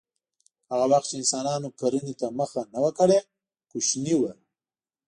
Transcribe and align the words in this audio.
هغه 0.71 0.85
وخت 0.91 1.07
چې 1.09 1.15
انسانانو 1.21 1.67
کرنې 1.79 2.13
ته 2.21 2.27
مخه 2.39 2.61
نه 2.73 2.79
وه 2.83 2.91
کړې 2.99 3.19
کوچني 3.71 4.13
وو 4.17 4.31